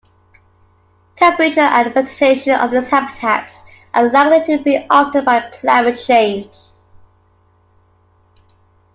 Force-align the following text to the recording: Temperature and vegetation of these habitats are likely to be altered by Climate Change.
Temperature 1.15 1.59
and 1.59 1.93
vegetation 1.93 2.55
of 2.55 2.71
these 2.71 2.89
habitats 2.89 3.61
are 3.93 4.11
likely 4.11 4.57
to 4.57 4.63
be 4.63 4.83
altered 4.89 5.25
by 5.25 5.41
Climate 5.59 5.99
Change. 6.03 6.55